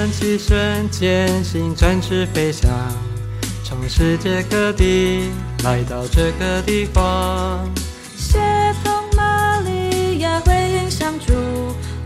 [0.00, 2.70] 们起身前行，展翅飞翔，
[3.62, 5.28] 从世界各地
[5.62, 7.68] 来到这个地方。
[8.16, 8.38] 协
[8.82, 11.34] 同玛利亚回应相助，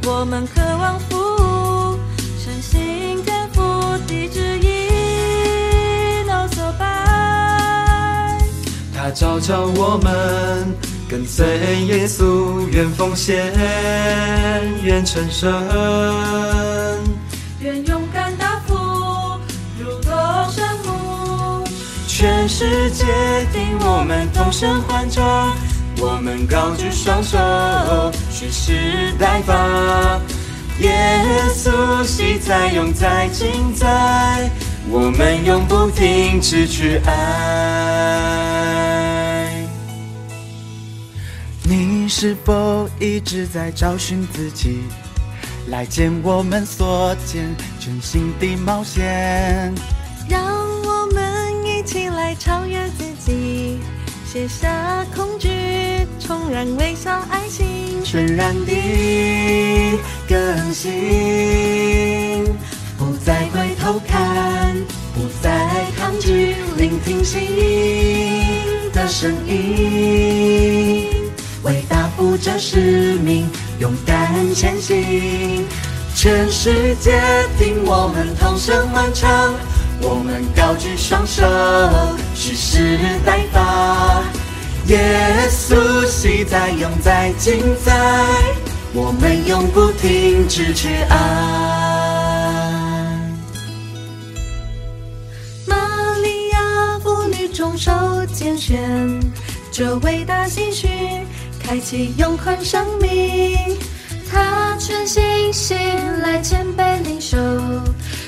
[0.09, 1.96] 我们渴望服务，
[2.36, 3.62] 深信天赋，
[4.08, 8.42] 地之意，no so bad。
[8.92, 10.74] 他召叫我们
[11.08, 11.47] 跟随
[11.86, 13.52] 耶稣，愿奉献，
[14.83, 15.52] 愿成圣，
[22.48, 23.05] 世界
[23.53, 25.57] 听我们同声欢唱。
[25.98, 27.39] 我们高举双手，
[28.30, 30.20] 蓄势待发。
[30.80, 30.91] 耶
[31.55, 34.51] 稣喜在，永在，今在，
[34.91, 37.15] 我们永不停止去爱。
[41.62, 44.83] 你是否一直在找寻自己？
[45.69, 49.73] 来见我们所见，全新的冒险。
[50.29, 50.42] 让
[54.34, 55.48] 卸下恐惧，
[56.18, 58.72] 重燃微笑爱心，全然的
[60.28, 62.44] 更新，
[62.98, 64.74] 不再回头看，
[65.14, 67.42] 不再抗拒，聆听心
[68.92, 71.06] 的声音，
[71.62, 75.64] 为答复这使命，勇敢前行。
[76.16, 77.20] 全世界
[77.56, 79.55] 听我们同声欢唱。
[80.00, 81.44] 我们高举双手，
[82.34, 84.22] 蓄势待发。
[84.88, 87.94] 耶稣昔在，永在，今在，
[88.92, 91.16] 我们永不停止去爱。
[95.66, 95.77] 玛
[96.22, 97.90] 利亚妇女中受
[98.27, 98.78] 拣选，
[99.72, 100.90] 这伟大喜讯
[101.58, 103.56] 开启永恒生命。
[104.30, 105.78] 她全心信
[106.20, 107.39] 赖，谦卑领受。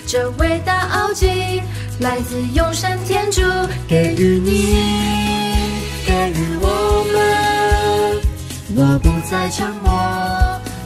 [0.06, 1.60] 这伟大奥迹
[2.00, 3.40] 来自永生天主，
[3.88, 4.76] 给予你，
[6.04, 8.20] 给予我们。
[8.76, 9.90] 我不再沉默，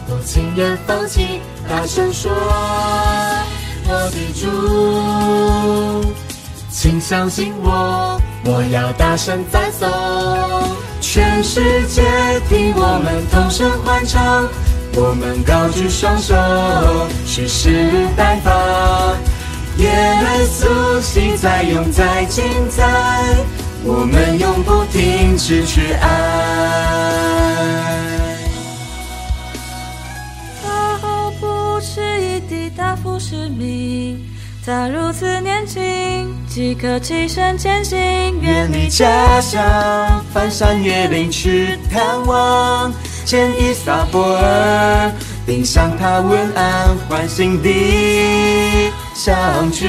[0.07, 2.31] 不轻言放弃，大声说：
[3.89, 6.15] 我的主，
[6.71, 9.89] 请相信我，我要大声赞颂。
[11.01, 12.05] 全世界
[12.49, 14.49] 听我们同声欢唱。
[14.95, 16.37] 我们高举双手，
[17.27, 19.17] 蓄势待发。
[19.79, 19.89] 耶
[20.47, 22.85] 稣心在，永在，今在，
[23.83, 26.07] 我们永不停止去爱。
[30.63, 34.21] 他毫不迟疑地答复使命，
[34.67, 35.81] 他如此年轻，
[36.47, 37.99] 即刻起身前行，
[38.43, 42.93] 远离家乡，翻山越岭去探望。
[43.25, 45.13] 见依撒伯尔，
[45.47, 48.91] 并向他问安，欢欣地
[49.23, 49.87] 相聚。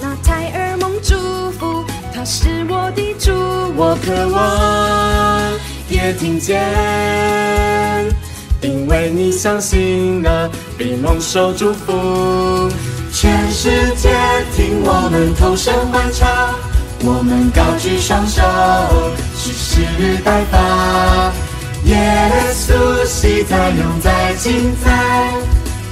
[0.00, 3.30] 那胎儿蒙祝福，他是我的主，
[3.76, 5.40] 我渴望
[5.88, 6.60] 也听见，
[8.60, 12.68] 因为你相信了，比蒙受祝福。
[13.12, 14.10] 全世界
[14.56, 16.28] 听我们同声欢唱。
[17.04, 18.42] 我们高举双手，
[19.36, 21.32] 蓄势待发。
[21.84, 24.90] 耶稣昔在，永在，今在，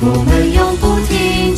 [0.01, 1.00] 我们永不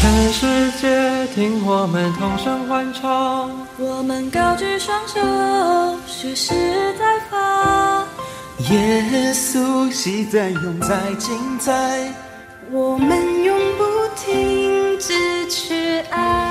[0.00, 5.20] 全世界听我们同声欢唱，我们高举双手，
[6.06, 6.54] 蓄势
[6.98, 8.02] 待发。
[8.70, 12.10] 耶稣昔在，永在，今在，
[12.72, 13.82] 我们永不
[14.14, 16.48] 停止去爱。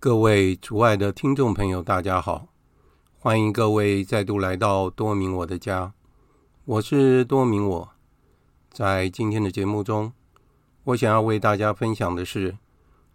[0.00, 2.48] 各位主爱的听众朋友，大家好。
[3.16, 5.92] 欢迎各位再度来到多明我的家，
[6.64, 7.90] 我是多明我。
[8.72, 10.12] 在今天的节目中，
[10.82, 12.58] 我想要为大家分享的是，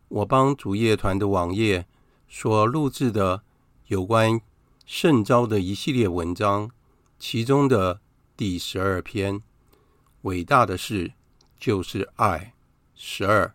[0.07, 1.85] 我帮主业团的网页
[2.29, 3.41] 所录制的
[3.87, 4.39] 有关
[4.87, 6.71] 圣招的一系列文章，
[7.19, 7.99] 其中的
[8.37, 9.43] 第十二篇
[10.23, 11.11] “伟大的事
[11.59, 12.53] 就是爱”，
[12.95, 13.53] 十二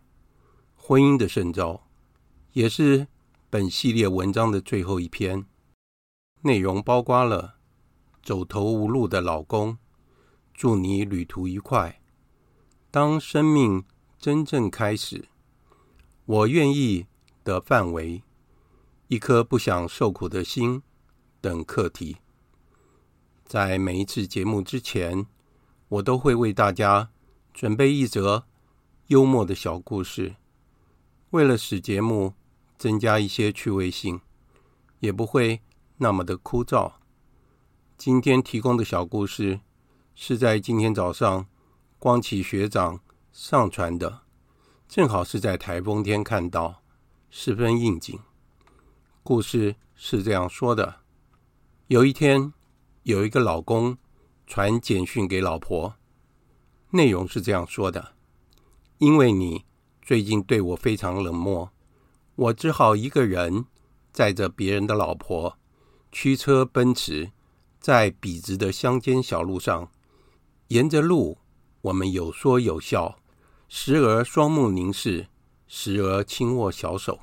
[0.75, 1.87] 婚姻的圣招，
[2.51, 3.07] 也是
[3.49, 5.43] 本系列文章的最后一篇。
[6.43, 7.55] 内容包括了
[8.21, 9.79] 走投无路的老公，
[10.53, 11.99] 祝你旅途愉快。
[12.91, 13.83] 当生命
[14.19, 15.27] 真正开始，
[16.25, 17.07] 我愿意
[17.43, 18.21] 的范围。
[19.07, 20.83] 一颗不想受苦的心
[21.43, 22.19] 等课题，
[23.43, 25.27] 在每一次节目之前，
[25.89, 27.11] 我都会为大家
[27.53, 28.45] 准备一则
[29.07, 30.37] 幽默的小故事，
[31.31, 32.35] 为了使节目
[32.77, 34.21] 增加一些趣味性，
[35.01, 35.61] 也不会
[35.97, 36.93] 那么的枯燥。
[37.97, 39.59] 今天提供的小故事
[40.15, 41.45] 是在今天早上
[41.99, 43.01] 光启学长
[43.33, 44.21] 上传的，
[44.87, 46.81] 正好是在台风天看到，
[47.29, 48.17] 十分应景。
[49.21, 51.02] 故事是这样说的：
[51.93, 52.51] 有一天，
[53.03, 53.99] 有一个老公
[54.47, 55.93] 传简讯给老婆，
[56.89, 58.15] 内容是这样说的
[58.97, 59.63] ：“因为你
[60.01, 61.69] 最近对我非常冷漠，
[62.33, 63.65] 我只好一个人
[64.11, 65.59] 载着别人的老婆，
[66.11, 67.31] 驱车奔驰，
[67.79, 69.91] 在笔直的乡间小路上，
[70.69, 71.37] 沿着路，
[71.81, 73.19] 我们有说有笑，
[73.69, 75.27] 时而双目凝视，
[75.67, 77.19] 时而轻握小手。”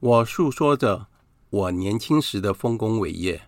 [0.00, 1.06] 我诉说着
[1.50, 3.45] 我年轻时的丰功伟业，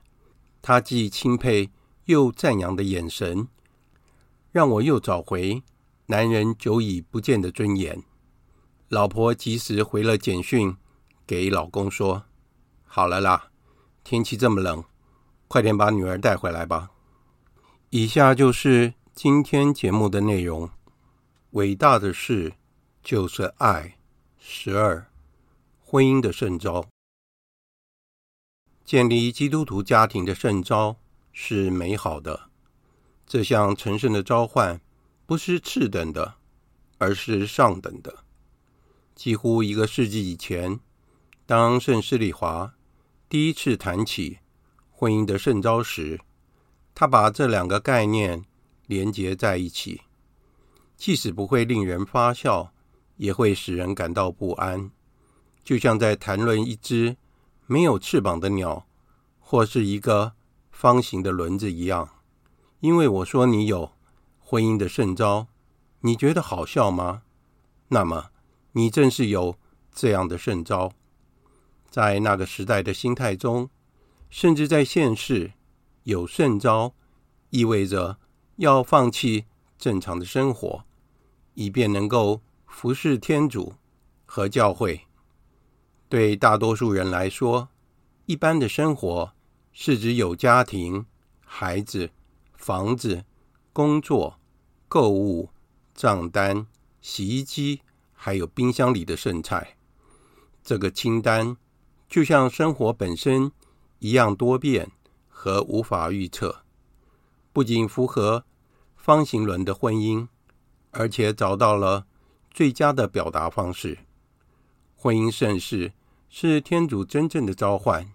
[0.69, 1.71] 他既钦佩
[2.05, 3.49] 又赞扬的眼神，
[4.53, 5.63] 让我又找回
[6.09, 8.03] 男人久已不见的尊严。
[8.91, 10.77] 老婆及时回了简讯
[11.27, 12.25] 给老公说
[12.85, 13.49] ：“好了啦，
[14.05, 14.85] 天气这么冷，
[15.49, 16.91] 快点把女儿带回来吧。”
[17.89, 20.69] 以下就是今天节目的内容：
[21.53, 22.53] 伟大的事
[23.03, 23.97] 就是爱。
[24.39, 25.07] 十二。
[25.83, 26.85] 婚姻的圣招，
[28.89, 30.97] 建立基督徒家庭的圣召
[31.31, 32.49] 是美好的。
[33.27, 34.81] 这项成圣的召唤
[35.27, 36.37] 不是次等的，
[36.97, 38.25] 而是上等的。
[39.15, 40.81] 几乎一个世纪以前，
[41.45, 42.73] 当圣施礼华
[43.29, 44.39] 第一次谈起
[44.91, 46.19] 婚姻的圣召时，
[46.95, 48.47] 他把这两个概念
[48.87, 50.01] 连结在一起，
[50.97, 52.73] 即使不会令人发笑，
[53.19, 54.91] 也会使人感到不安。
[55.63, 57.19] 就像在谈论一只
[57.71, 58.87] 没有翅膀的鸟，
[59.39, 60.33] 或是一个
[60.71, 62.09] 方形的轮子一样。
[62.81, 63.93] 因为我说你有
[64.39, 65.49] 婚姻的圣招，
[66.01, 67.25] 你觉得好笑吗？
[67.89, 68.31] 那么
[68.73, 69.59] 你正是有
[69.93, 70.93] 这样的圣招。
[71.91, 73.69] 在那个时代的心态中，
[74.31, 75.53] 甚至在现世，
[76.05, 76.95] 有圣招
[77.51, 78.19] 意味着
[78.57, 79.45] 要放弃
[79.77, 80.85] 正常的生活，
[81.53, 83.75] 以便能够服侍天主
[84.25, 85.08] 和教会。
[86.09, 87.69] 对大多数人来说，
[88.25, 89.33] 一般的生活
[89.73, 91.05] 是指有家庭、
[91.45, 92.11] 孩子、
[92.55, 93.27] 房子、
[93.75, 94.39] 工作、
[94.89, 95.51] 购物、
[95.95, 96.67] 账单、
[97.03, 97.83] 洗衣机，
[98.15, 99.77] 还有冰箱里的剩菜。
[100.63, 101.59] 这个清单
[102.09, 103.53] 就像生活本身
[103.99, 104.91] 一样多变
[105.29, 106.63] 和无法预测。
[107.53, 108.47] 不仅符合
[108.97, 110.27] 方形轮的婚姻，
[110.91, 112.07] 而且找到了
[112.51, 113.99] 最佳的表达方式。
[114.97, 115.93] 婚姻盛世。
[116.29, 118.11] 是天主真正的召唤。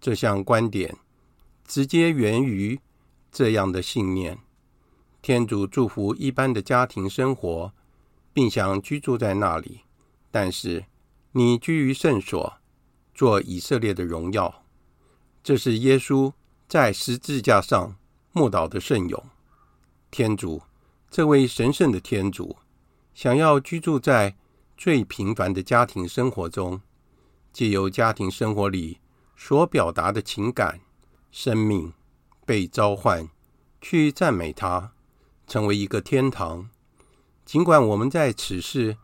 [0.00, 0.96] 这项观点
[1.64, 2.80] 直接源于
[3.32, 4.38] 这样的信念：
[5.20, 7.72] 天主祝福一般的家庭生活，
[8.32, 9.80] 并想居住在那里。
[10.30, 10.84] 但是
[11.32, 12.54] 你居于圣所，
[13.14, 14.64] 做以色列的荣耀。
[15.42, 16.32] 这是耶稣
[16.68, 17.96] 在十字架上
[18.32, 19.24] 默祷的圣咏。
[20.10, 20.62] 天主，
[21.10, 22.56] 这位神圣的天主，
[23.14, 24.36] 想要居住在
[24.76, 26.80] 最平凡的家庭生活中。
[27.52, 28.98] 借由家庭生活里
[29.36, 30.80] 所表达的情感、
[31.30, 31.92] 生命，
[32.44, 33.28] 被召唤
[33.80, 34.92] 去赞美他，
[35.46, 36.70] 成为一个天堂。
[37.44, 38.98] 尽管我们在此世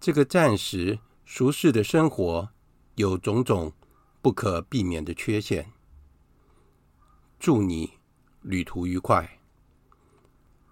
[0.00, 2.50] 这个暂时俗世的生活
[2.94, 3.72] 有种种
[4.22, 5.72] 不可避免的缺陷。
[7.38, 7.98] 祝你
[8.40, 9.40] 旅途愉快。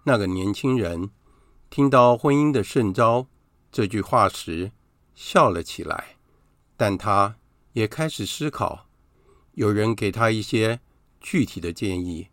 [0.05, 1.11] 那个年轻人
[1.69, 3.27] 听到“婚姻的圣召”
[3.71, 4.71] 这句话时，
[5.13, 6.17] 笑了起来。
[6.75, 7.37] 但他
[7.73, 8.87] 也开始思考，
[9.53, 10.79] 有人给他一些
[11.21, 12.29] 具体的建议，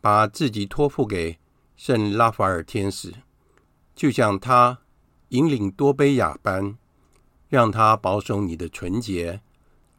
[0.00, 1.38] 把自己托付给
[1.76, 3.14] 圣拉法尔天使，
[3.94, 4.78] 就像他
[5.28, 6.76] 引领多贝雅般，
[7.48, 9.42] 让他保守你的纯洁，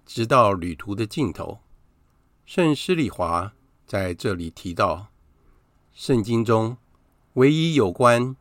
[0.06, 1.60] 直到旅途的尽头。
[2.46, 3.54] 圣施里华
[3.86, 5.08] 在这里提到，
[5.94, 6.78] 圣经中
[7.34, 8.36] 唯一有关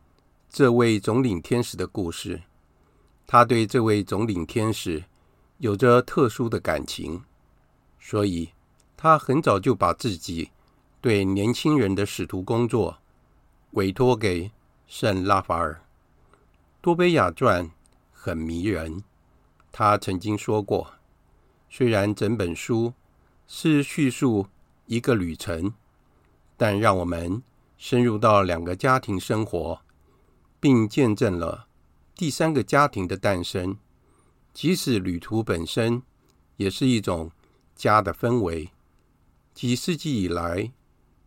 [0.48, 2.42] 这位总领天使的故事，
[3.26, 5.04] 他对这位总领天使。
[5.58, 7.24] 有着特殊的感情，
[7.98, 8.50] 所以
[8.96, 10.50] 他很早就把自己
[11.00, 12.98] 对年轻人的使徒工作
[13.72, 14.50] 委托给
[14.86, 15.82] 圣拉法尔。
[16.82, 17.70] 多贝亚传
[18.12, 19.02] 很迷人，
[19.72, 20.92] 他曾经说过，
[21.70, 22.92] 虽然整本书
[23.46, 24.48] 是叙述
[24.84, 25.72] 一个旅程，
[26.56, 27.42] 但让我们
[27.78, 29.80] 深入到两个家庭生活，
[30.60, 31.66] 并见证了
[32.14, 33.78] 第三个家庭的诞生。
[34.56, 36.02] 即使旅途本身
[36.56, 37.30] 也是一种
[37.74, 38.70] 家的氛围。
[39.52, 40.72] 几世纪以来，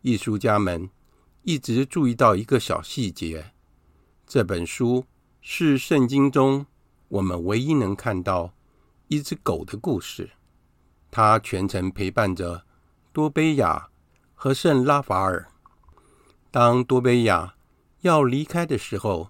[0.02, 0.90] 艺术家们
[1.44, 3.52] 一直注意到一个小细节：
[4.26, 5.06] 这本书
[5.42, 6.66] 是圣经中
[7.08, 8.52] 我们唯一能看到
[9.10, 10.32] 一只狗的故事。
[11.12, 12.66] 它全程陪伴着
[13.14, 13.90] 多贝亚
[14.34, 15.52] 和圣拉法尔。
[16.50, 17.54] 当多贝亚
[18.02, 19.30] 要离开的时候，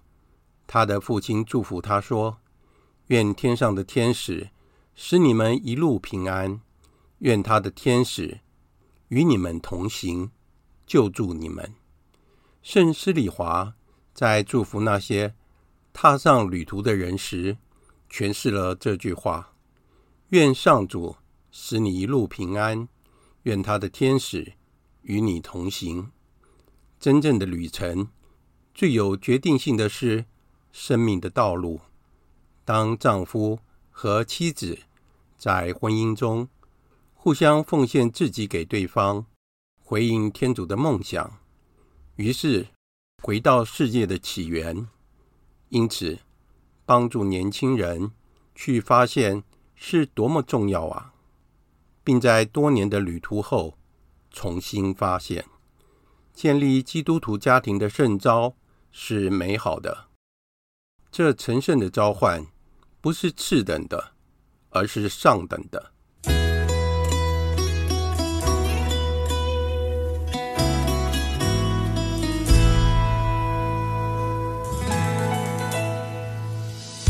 [0.66, 2.38] 他的父亲祝福他说
[3.10, 4.50] ：“愿天上的天使
[4.94, 6.60] 使你们一路平安，
[7.18, 8.40] 愿他的天使
[9.08, 10.32] 与你们同行。”
[10.86, 11.74] 救助你们，
[12.62, 13.76] 圣施礼华
[14.12, 15.36] 在祝福那些
[15.92, 17.58] 踏上旅途的人时，
[18.10, 19.52] 诠释了这句话：
[20.30, 21.14] 愿上主
[21.52, 22.88] 使你一路平安，
[23.44, 24.54] 愿他的天使
[25.02, 26.10] 与你同行。
[26.98, 28.08] 真正的旅程，
[28.74, 30.24] 最有决定性的是
[30.72, 31.80] 生命的道路。
[32.72, 33.58] 当丈夫
[33.90, 34.78] 和妻子
[35.36, 36.48] 在婚姻中
[37.14, 39.26] 互相奉献自己给对方。
[39.80, 41.40] 回应天主的梦想，
[42.14, 42.68] 于是
[43.24, 44.86] 回到世界的起源。
[45.70, 46.20] 因此，
[46.86, 48.12] 帮助年轻人
[48.54, 49.42] 去发现
[49.74, 51.12] 是多么重要啊！
[52.04, 53.76] 并在多年的旅途后
[54.30, 55.44] 重新发现，
[56.32, 58.54] 建立基督徒家庭的圣召
[58.92, 60.06] 是美好的。
[61.10, 62.46] 这神圣的召唤
[63.02, 64.12] 不是次等的，
[64.68, 65.90] 而是上等的。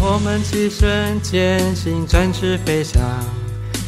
[0.02, 3.02] 我们起身前行，展翅飞翔，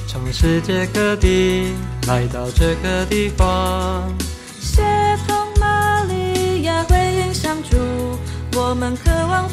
[0.09, 1.73] 从世界各地
[2.07, 4.13] 来到这个地方。
[4.61, 4.83] 协
[5.27, 7.77] 同玛利亚回应上主，
[8.55, 9.49] 我们渴望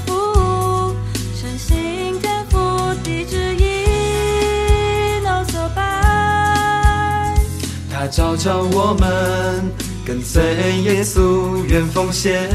[8.10, 9.72] 他召叫我们
[10.04, 10.42] 跟随
[10.82, 12.50] 耶稣，愿奉献，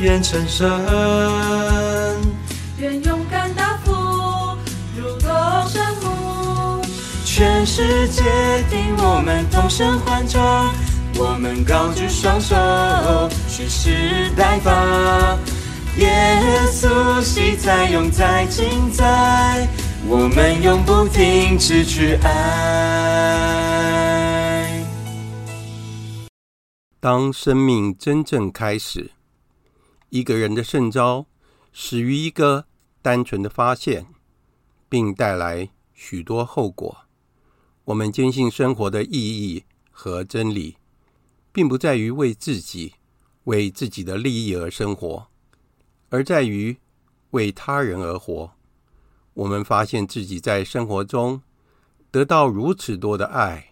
[0.00, 0.70] 愿成圣。
[2.78, 3.90] 愿勇敢大步，
[4.96, 5.28] 如同
[5.68, 6.80] 圣母。
[7.24, 8.22] 全世界
[8.70, 10.72] 听我们同声欢唱，
[11.16, 12.54] 我们高举双手，
[13.48, 15.36] 蓄势待发。
[15.96, 16.40] 耶
[16.72, 19.66] 稣昔在，永在，今在，
[20.06, 23.69] 我们永不停止去爱。
[27.00, 29.12] 当生命真正开始，
[30.10, 31.26] 一个人的圣招
[31.72, 32.66] 始于一个。
[33.02, 34.08] 单纯的发现，
[34.86, 37.06] 并带来许多后果。
[37.84, 40.76] 我们坚信生活的意义和真理，
[41.50, 42.96] 并不在于为自己、
[43.44, 45.28] 为自己的利益而生活，
[46.10, 46.76] 而在于
[47.30, 48.52] 为他人而活。
[49.32, 51.40] 我们发现自己在生活中
[52.10, 53.70] 得到如此多的爱，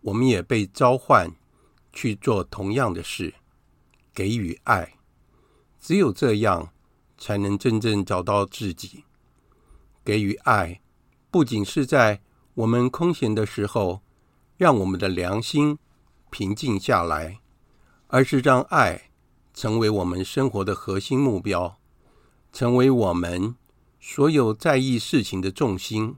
[0.00, 1.30] 我们也被召唤
[1.98, 3.34] 去做同样的事，
[4.14, 4.94] 给予爱。
[5.80, 6.72] 只有这样。
[7.20, 9.02] 才能真正找到自己。
[10.04, 10.80] 给予爱，
[11.32, 12.20] 不仅是在
[12.54, 14.02] 我们空闲的时候，
[14.56, 15.78] 让我们的良心
[16.30, 17.40] 平静下来，
[18.06, 19.10] 而是让爱
[19.52, 21.78] 成为我们生活的核心目标，
[22.52, 23.56] 成为我们
[23.98, 26.14] 所有在意事情的重心。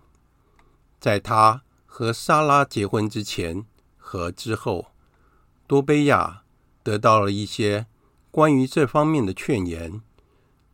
[1.01, 3.65] 在他和莎拉结婚之前
[3.97, 4.89] 和之后，
[5.71, 6.43] 多贝亚
[6.83, 7.87] 得到了一些
[8.33, 10.03] 关于这方面的劝言。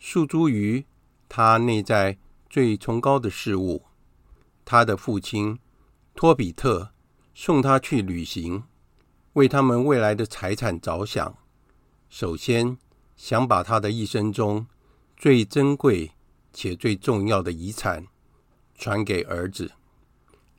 [0.00, 0.86] 诉诸于
[1.28, 2.16] 他内在
[2.48, 3.82] 最崇高的事物。
[4.64, 5.58] 他的父亲
[6.14, 6.92] 托比特
[7.34, 8.64] 送他去旅行，
[9.34, 11.36] 为他们未来的财产着想。
[12.08, 12.78] 首先，
[13.18, 14.66] 想把他的一生中
[15.14, 16.12] 最珍贵
[16.54, 18.06] 且最重要的遗产
[18.74, 19.72] 传给儿子。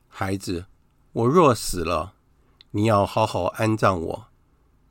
[0.06, 0.66] 孩子，
[1.10, 2.14] 我若死了，
[2.70, 4.27] 你要好好安葬我，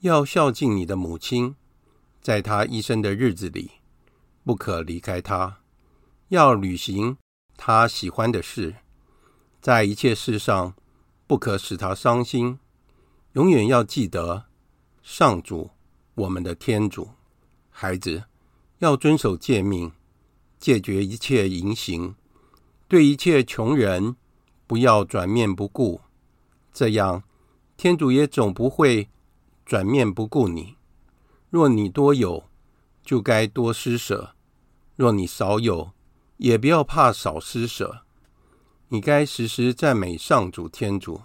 [0.02, 1.56] 要孝敬你的母亲，
[2.22, 3.72] 在她一生的日子里。
[4.44, 5.58] 不可离开她，
[6.30, 7.18] 要履行
[7.58, 8.76] 她喜欢的事，
[9.60, 10.76] 在一切事上
[11.26, 12.60] 不可使她伤心。
[13.34, 14.46] 永远要记得
[15.02, 15.72] 上主，
[16.16, 17.10] 我们的天主。
[17.70, 18.24] 孩子
[18.80, 19.92] 要遵守诫命，
[20.60, 22.16] 戒绝一切淫行，
[22.88, 24.16] 对一切穷人
[24.66, 26.02] 不要转面不顾，
[26.72, 27.24] 这样
[27.76, 29.10] 天主也总不会
[29.68, 30.78] 转面不顾你。
[31.50, 32.46] 若你多有，
[33.04, 34.34] 就该多施舍；
[34.96, 35.92] 若你少有，
[36.38, 38.04] 也不要怕少施舍。
[38.88, 41.24] 你该时时赞美上主天主，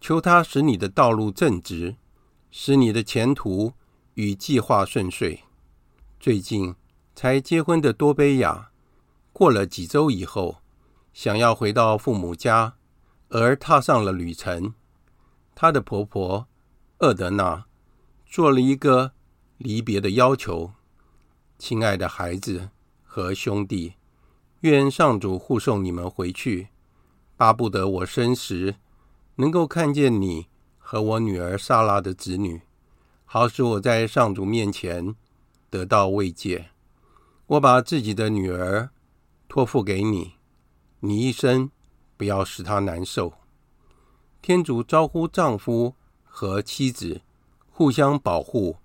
[0.00, 1.96] 求他使你的道路正直，
[2.50, 3.74] 使你的前途
[4.14, 5.44] 与计划顺遂。
[6.18, 6.74] 最近
[7.14, 8.70] 才结婚的多贝雅，
[9.30, 10.62] 过了几周以后，
[11.12, 12.76] 想要回到父母家，
[13.28, 14.72] 而踏上了旅程。
[15.54, 16.46] 她的婆婆
[17.00, 17.66] 厄德娜
[18.26, 19.12] 做了一个
[19.56, 20.72] 离别的要求
[21.56, 22.70] ：“亲爱的孩子
[23.04, 23.94] 和兄弟，
[24.62, 26.68] 愿上主护送你们回去。
[27.36, 28.74] 巴不得我生时
[29.36, 32.62] 能够看见你和我女儿莎拉的子女，
[33.24, 35.14] 好使我在上主面前
[35.70, 36.70] 得到慰藉。
[37.46, 38.90] 我把自己的女儿
[39.46, 40.32] 托付给你。”
[41.00, 41.70] 你一生
[42.16, 43.34] 不要使她难受。
[44.42, 45.94] 天主招呼丈夫
[46.38, 47.22] 和妻子
[47.68, 48.76] 互相保护、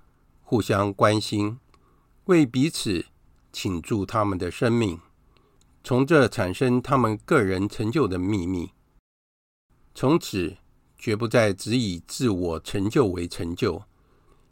[0.41, 1.59] 互相关心，
[2.25, 3.05] 为彼此
[3.51, 4.99] 倾注他们的生命，
[5.83, 8.71] 从这产生他们个人成就的秘密。
[9.93, 10.57] 从此，
[10.97, 13.83] 绝不再只以自我成就为成就。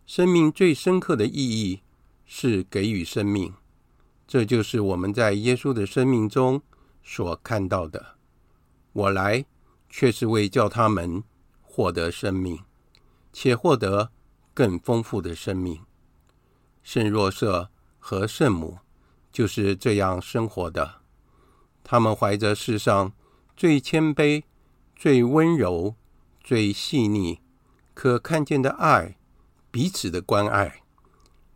[0.06, 1.82] 生命最深刻的意义
[2.24, 3.52] 是给予生命，
[4.28, 6.62] 这就是我们在耶稣的生命中。
[7.02, 8.18] 所看到的，
[8.94, 9.44] 我来
[9.90, 11.24] 却是为叫他们
[11.64, 12.60] 获得生命，
[13.32, 14.12] 且获得
[14.54, 15.82] 更丰富的生命。
[16.84, 17.70] 圣若瑟
[18.00, 18.80] 和圣母
[19.32, 21.02] 就是这样生活的。
[21.84, 23.14] 他们怀着世上
[23.56, 24.44] 最谦卑、
[24.96, 25.96] 最温柔、
[26.44, 27.40] 最细腻、
[27.94, 29.18] 可看见的爱，
[29.70, 30.84] 彼此的关爱，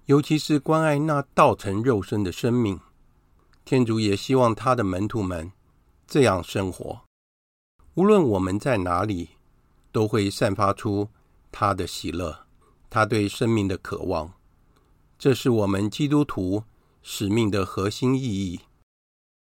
[0.06, 2.80] 尤其是关爱那道成肉身的生命。
[3.64, 5.52] 天主也希望他的门徒们
[6.06, 7.02] 这样生活。
[7.96, 9.30] 无论我们在哪里，
[9.92, 11.10] 都会散发出
[11.58, 12.46] 他的喜乐，
[12.90, 14.34] 他对生命的渴望。
[15.18, 16.66] 这是我们基督徒
[17.02, 18.60] 使命的核心意义。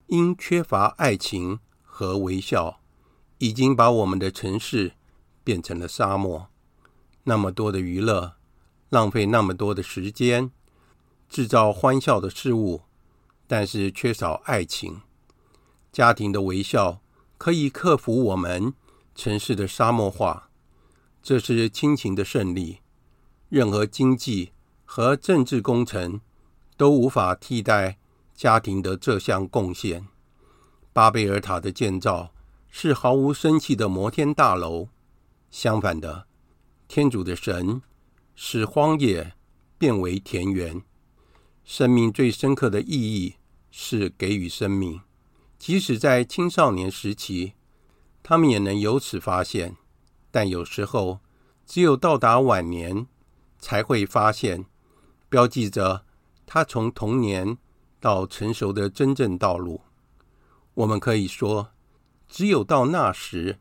[0.07, 2.81] 因缺乏爱情和微笑，
[3.37, 4.95] 已经把我们的城市
[5.45, 6.49] 变成了沙漠。
[7.25, 8.37] 那么多的娱乐，
[8.89, 10.51] 浪费那么多的时间，
[11.29, 12.85] 制造欢笑的事物。
[13.47, 15.03] 但是缺少爱情，
[15.93, 17.03] 家庭的微笑
[17.37, 18.73] 可以克服我们
[19.15, 20.50] 城市的沙漠化。
[21.23, 22.79] 这是亲情的胜利。
[23.49, 24.53] 任何经济
[24.85, 26.21] 和政治工程
[26.77, 27.99] 都无法替代
[28.35, 30.07] 家庭的这项贡献。
[30.93, 32.33] 巴贝尔塔的建造
[32.69, 34.89] 是毫无生气的摩天大楼。
[35.51, 36.27] 相反的，
[36.87, 37.83] 天主的神
[38.35, 39.35] 使荒野
[39.77, 40.83] 变为田园。
[41.65, 43.35] 生命最深刻的意义。
[43.73, 45.01] 是给予生命，
[45.57, 47.53] 即使在青少年时期，
[48.21, 49.77] 他们也能由此发现。
[50.31, 51.21] 但有时候，
[51.67, 53.07] 只有到达晚年，
[53.59, 54.65] 才会发现，
[55.29, 56.05] 标记着
[56.47, 57.59] 他从童年
[57.99, 59.83] 到成熟的真正道路。
[60.75, 61.73] 我们可以说，
[62.29, 63.59] 只有到那时，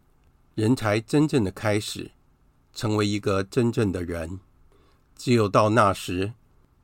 [0.55, 2.11] 人才真正的开始，
[2.73, 4.39] 成为一个真正的人。
[5.15, 6.33] 只有到那时，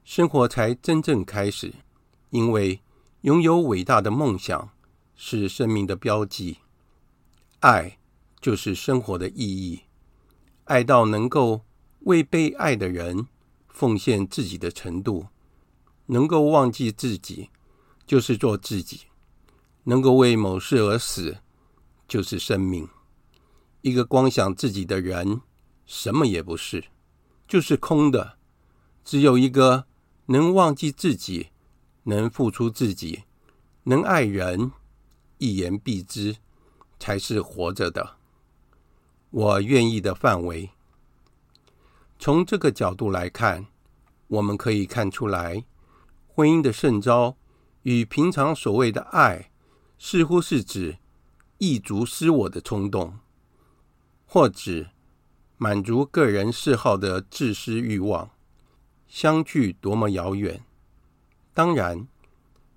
[0.04, 1.74] 生活才真正开始，
[2.30, 2.82] 因为。
[3.22, 4.70] 拥有伟大的梦想
[5.16, 6.60] 是生命的标记，
[7.62, 7.98] 爱
[8.46, 9.82] 就是生活的意义。
[10.66, 11.66] 爱到能够
[12.02, 13.26] 为被爱的人
[13.68, 15.26] 奉献自己的程度，
[16.06, 17.50] 能够忘记自己
[18.06, 19.08] 就是做自己，
[19.86, 21.38] 能够为某事而死
[22.08, 22.88] 就是生命。
[23.82, 25.42] 一个光想自己的人，
[25.88, 26.86] 什么也不是，
[27.48, 28.38] 就是空的。
[29.04, 29.88] 只有一个
[30.28, 31.48] 能忘记自己。
[32.08, 33.24] 能付出自己，
[33.86, 34.72] 能爱人，
[35.40, 36.36] 一言蔽之，
[37.00, 38.18] 才是活着的。
[39.36, 40.70] 我愿意的范围。
[42.18, 43.68] 从这个角度来看，
[44.28, 45.66] 我们可以看出来，
[46.30, 47.36] 婚姻的圣招
[47.82, 49.52] 与平常所谓的爱，
[50.00, 51.00] 似乎是指
[51.58, 53.20] 一足私我的冲动，
[54.26, 54.88] 或指
[55.58, 58.32] 满足个人嗜好的自私欲望，
[59.06, 60.64] 相距多么遥远。
[61.54, 62.08] 当然，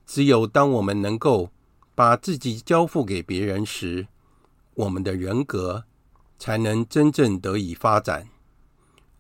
[0.05, 1.53] 只有当我们能够
[1.95, 4.09] 把自己交付给别人时，
[4.75, 5.85] 我们的人格
[6.39, 8.29] 才能真正得以发展。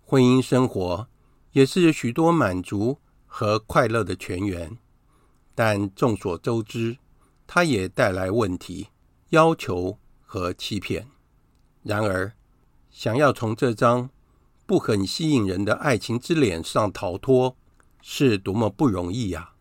[0.05, 1.09] 婚姻生活
[1.53, 4.79] 也是许多满足和快乐的泉源，
[5.55, 6.99] 但众所周知，
[7.47, 8.89] 它也带来问题、
[9.31, 11.09] 要求和欺骗。
[11.83, 12.33] 然而，
[12.91, 14.11] 想要从这张
[14.67, 17.57] 不很吸引人的爱情之脸上逃脱，
[18.01, 19.53] 是多么不容易呀！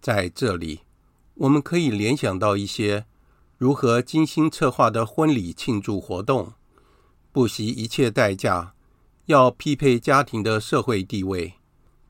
[0.00, 0.82] 在这里，
[1.34, 3.06] 我们可以联想到一些
[3.58, 6.52] 如何精心策划的婚礼庆祝活动，
[7.32, 8.74] 不惜一切代价
[9.24, 11.54] 要匹配家庭的社会地位，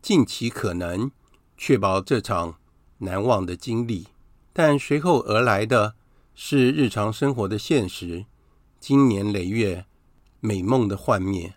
[0.03, 1.09] 尽其可能
[1.57, 2.57] 确保这场
[2.99, 4.09] 难忘的经历。
[4.53, 5.95] 但随后而来的
[6.35, 8.27] 是日常生活的现实，
[8.81, 9.87] 经年累月
[10.41, 11.55] 美梦的幻灭。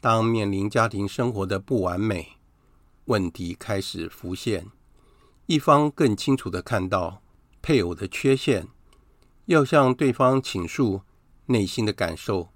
[0.00, 2.32] 当面临家庭生活的不完美，
[3.06, 4.66] 问题开始浮现，
[5.46, 7.22] 一方更清楚地看到
[7.62, 8.68] 配偶的缺陷。
[9.46, 11.02] 要向对方倾诉
[11.46, 12.48] 内心的感受，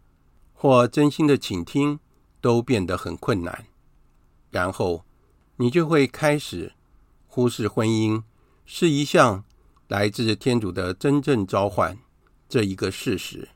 [0.54, 1.98] 或真心的倾听，
[2.40, 3.66] 都变得很困难。
[4.50, 5.04] 然后，
[5.56, 6.74] 你就会开始
[7.26, 8.22] 忽视婚姻
[8.64, 9.44] 是一项
[9.88, 11.98] 来自天主的真正召唤
[12.48, 13.48] 这一个事实。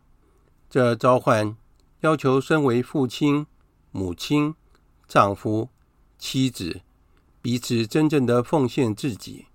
[0.68, 1.56] 这召唤
[2.00, 3.46] 要求身为父亲、
[3.90, 4.54] 母亲、
[5.08, 5.68] 丈夫、
[6.18, 6.82] 妻子
[7.40, 9.46] 彼此真正的奉献自己。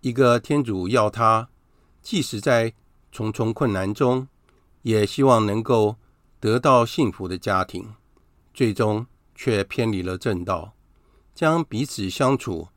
[0.00, 1.48] 一个天主要他，
[2.02, 2.74] 即使在
[3.16, 4.28] 重重困难中，
[4.82, 5.96] 也希望能够
[6.38, 7.94] 得到幸福的家庭，
[8.52, 10.74] 最终却偏离了正道，
[11.34, 12.68] 将彼此相处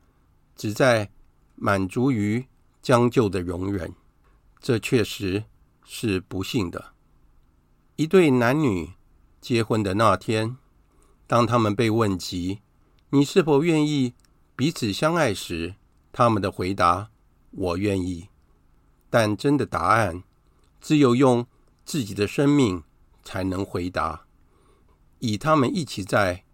[0.56, 1.10] 只在
[1.56, 2.46] 满足于
[2.80, 3.94] 将就的容忍，
[4.58, 5.44] 这确实
[5.84, 6.94] 是不幸的。
[7.96, 8.94] 一对男女
[9.42, 10.56] 结婚的那天，
[11.26, 12.60] 当他们被问及
[13.10, 14.14] 你是否愿意
[14.56, 15.74] 彼此相爱时，
[16.10, 17.10] 他们的回答
[17.52, 18.28] ：“我愿意。”
[19.12, 20.22] 但真的答案。
[20.80, 21.46] 只有用
[21.84, 22.82] 自己的生命
[23.22, 24.26] 才能回答。
[25.18, 26.44] 以他们一起在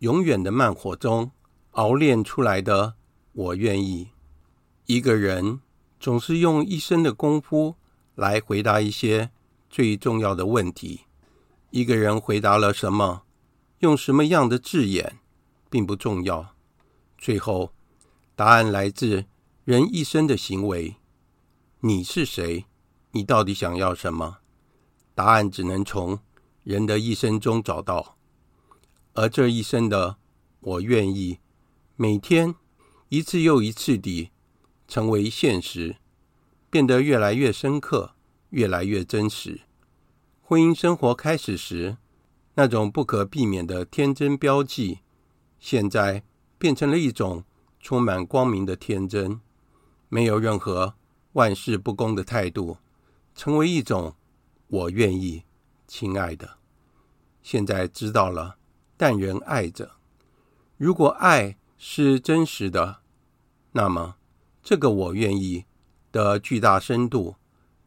[0.00, 1.30] 永远的慢火中
[1.72, 2.94] 熬炼出来的
[3.32, 4.10] “我愿意”。
[4.86, 5.60] 一个人
[5.98, 7.76] 总是用一生的功夫
[8.14, 9.30] 来回答一些
[9.68, 11.02] 最重要的问题。
[11.70, 13.22] 一个人回答了什么，
[13.80, 15.18] 用什么样的字眼，
[15.68, 16.54] 并不重要。
[17.18, 17.72] 最后，
[18.34, 19.26] 答案来自
[19.64, 20.96] 人一生的行为。
[21.80, 22.66] 你是谁？
[23.16, 24.40] 你到底想要什么？
[25.14, 26.18] 答案只能从
[26.64, 28.18] 人的一生中找到，
[29.14, 30.18] 而这一生的
[30.60, 31.38] “我愿意”，
[31.96, 32.54] 每天
[33.08, 34.32] 一次又一次地
[34.86, 35.96] 成为现实，
[36.68, 38.12] 变得越来越深刻，
[38.50, 39.62] 越来越真实。
[40.42, 41.96] 婚姻生活开始时，
[42.56, 44.98] 那种不可避免的天真标记，
[45.58, 46.22] 现在
[46.58, 47.44] 变成了一种
[47.80, 49.40] 充满光明的天真，
[50.10, 50.96] 没有任何
[51.32, 52.76] 万世不恭的态度。
[53.36, 54.16] 成为一种，
[54.66, 55.44] 我愿意，
[55.86, 56.56] 亲爱的。
[57.42, 58.56] 现在知道了，
[58.96, 59.92] 但仍爱着。
[60.78, 63.02] 如果爱是真实的，
[63.72, 64.16] 那么
[64.62, 65.66] 这个我愿意
[66.10, 67.36] 的巨大深度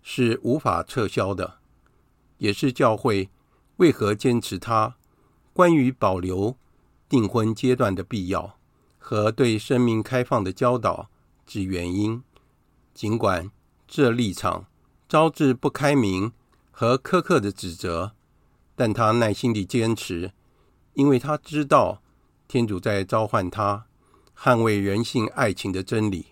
[0.04, 1.58] 是无法撤销的，
[2.38, 3.32] 也是教会
[3.78, 4.98] 为何坚持它
[5.52, 6.56] 关于保留
[7.10, 8.60] 订婚阶段的必要
[9.00, 11.10] 和对生命开放的教导
[11.48, 12.22] 之原因。
[12.94, 13.50] 尽管
[13.88, 14.68] 这立场。
[15.10, 16.32] 招致不开明
[16.70, 18.12] 和苛刻的指责，
[18.76, 20.34] 但他耐心地坚持，
[20.94, 22.04] 因为他知道
[22.48, 23.88] 天主在召唤他
[24.38, 26.28] 捍卫人性爱情的真理，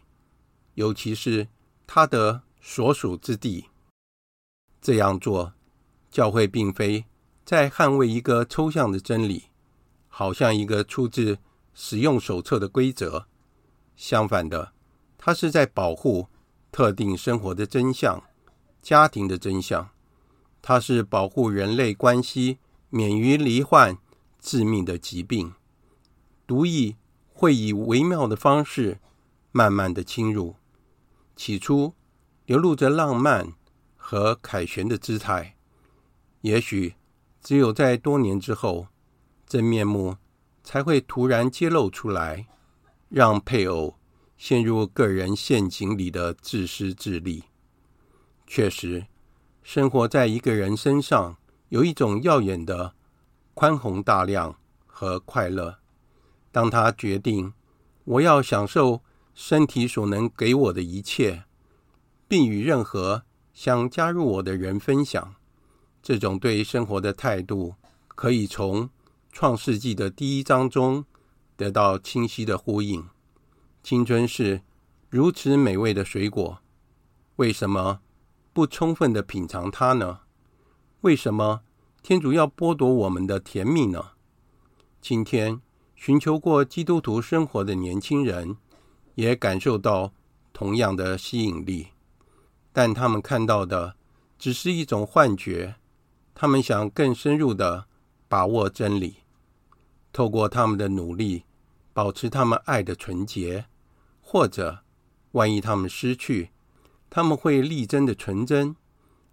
[0.76, 1.48] 尤其是
[1.88, 3.66] 他的所属之地。
[4.80, 5.54] 这样做，
[6.12, 7.06] 教会并非
[7.44, 9.46] 在捍卫一个抽象的真理，
[10.08, 11.40] 好像一个出自
[11.74, 13.26] 使用手册的规则。
[13.96, 14.72] 相反的，
[15.18, 16.28] 他是在保护
[16.72, 18.24] 特定生活的真相。
[18.88, 19.90] 家庭的真相，
[20.62, 23.98] 它是保护人类关系免于罹患
[24.40, 25.52] 致命的疾病。
[26.46, 26.96] 毒液
[27.34, 29.02] 会以微妙的方式
[29.52, 30.56] 慢慢的侵入，
[31.36, 31.96] 起初
[32.46, 33.52] 流露着浪漫
[33.98, 35.58] 和凯旋的姿态，
[36.40, 36.96] 也许
[37.42, 38.88] 只有在多年之后，
[39.46, 40.16] 真面目
[40.64, 42.48] 才会突然揭露出来，
[43.10, 43.98] 让配偶
[44.38, 47.44] 陷入个人陷阱里的自私自利。
[48.48, 49.06] 确实，
[49.62, 51.36] 生活在一个人身上
[51.68, 52.96] 有一种耀眼的
[53.54, 55.80] 宽宏大量和快乐。
[56.52, 57.54] 当他决定
[58.06, 59.02] 我要享受
[59.36, 61.44] 身体所能给我的一切，
[62.28, 65.36] 并与任何想加入我的人分享，
[66.02, 67.76] 这种对生活的态度，
[68.08, 68.90] 可以从
[69.32, 71.04] 创世纪的第一章中
[71.58, 73.06] 得到清晰的呼应。
[73.84, 74.62] 青春是
[75.10, 76.60] 如此美味的水果，
[77.36, 78.00] 为什么
[78.58, 80.22] 不充分的品尝它呢？
[81.02, 81.62] 为什么
[82.02, 84.14] 天主要剥夺我们的甜蜜呢？
[85.00, 85.62] 今天
[85.96, 88.58] 寻求过基督徒生活的年轻人
[89.14, 90.12] 也感受到
[90.54, 91.90] 同样的吸引力，
[92.74, 93.96] 但他们看到的
[94.40, 95.76] 只是一种幻觉。
[96.34, 97.86] 他们想更深入的
[98.28, 99.18] 把握真理，
[100.12, 101.44] 透过他们的努力
[101.94, 103.66] 保持他们爱的纯洁，
[104.20, 104.80] 或者
[105.34, 106.50] 万一他们失去。
[107.10, 108.76] 他们会力争的纯真，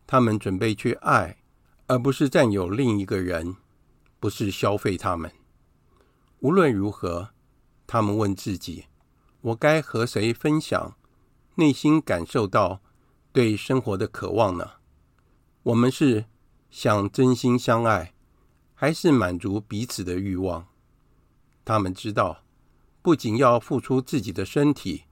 [0.06, 1.38] 他们准备去爱，
[1.87, 3.56] 而不是占有另一个人，
[4.20, 5.30] 不是消费他们。
[6.40, 7.30] 无论如何，
[7.87, 8.84] 他们问自己：
[9.40, 10.96] 我该和谁分享
[11.56, 12.80] 内心感受到
[13.32, 14.72] 对生活的渴望呢？
[15.64, 16.26] 我们是
[16.70, 18.14] 想真心相爱，
[18.74, 20.66] 还是满足彼此的欲望？
[21.64, 22.44] 他们知道，
[23.00, 25.04] 不仅要付出自己的身体，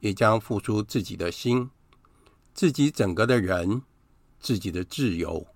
[0.00, 1.70] 也将付出自己的心，
[2.56, 3.82] 自己整个的人，
[4.40, 5.46] 自己的自由。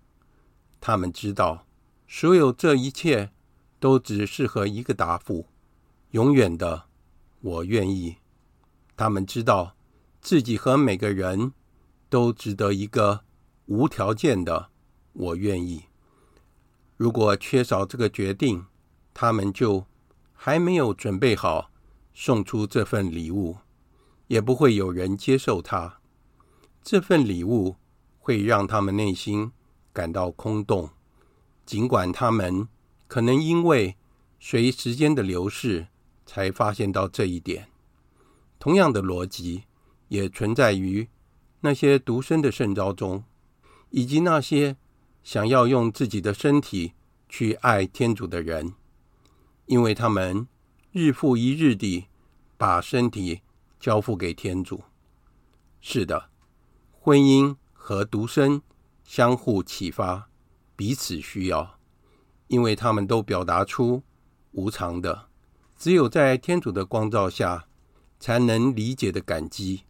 [0.82, 1.66] 他们知道，
[2.06, 3.32] 所有这一切
[3.78, 5.46] 都只适合一个答复：
[6.10, 6.84] 永远的，
[7.40, 8.16] 我愿意。
[8.98, 9.74] 他们知道，
[10.20, 11.54] 自己和每个人
[12.10, 13.24] 都值得一个
[13.64, 14.68] 无条件的
[15.14, 15.84] “我愿意”。
[16.98, 18.66] 如果缺少这个决定，
[19.14, 19.86] 他们就
[20.34, 21.70] 还没有准备好
[22.12, 23.56] 送出这份礼物，
[24.26, 25.99] 也不会有人接受它。
[26.82, 27.76] 这份礼物
[28.18, 29.52] 会让他们内心
[29.92, 30.90] 感到空洞，
[31.66, 32.68] 尽管他们
[33.06, 33.96] 可能因为
[34.38, 35.88] 随时间的流逝
[36.24, 37.68] 才发现到这一点。
[38.58, 39.64] 同样的逻辑
[40.08, 41.08] 也存在于
[41.60, 43.24] 那些独身的圣召中，
[43.90, 44.76] 以及那些
[45.22, 46.94] 想要用自己的身体
[47.28, 48.74] 去爱天主的人。
[49.66, 50.48] 因为他们
[50.90, 52.06] 日复一日地
[52.56, 53.42] 把身体
[53.78, 54.82] 交付给天主。
[55.80, 56.29] 是的，
[57.02, 58.60] 婚姻和独身
[59.04, 60.28] 相互启发，
[60.76, 61.78] 彼此需要，
[62.48, 64.02] 因为他们都表达出
[64.52, 65.28] 无常的，
[65.78, 67.64] 只有在天主的光照下
[68.18, 69.84] 才能理解的感激。